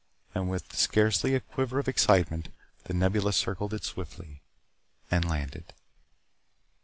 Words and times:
And 0.33 0.49
with 0.49 0.75
scarcely 0.75 1.35
a 1.35 1.39
quiver 1.39 1.77
of 1.77 1.87
excitement 1.87 2.49
the 2.85 2.93
Nebula 2.95 3.31
circled 3.33 3.71
it 3.71 3.83
swiftly 3.83 4.41
and 5.11 5.23
landed. 5.23 5.75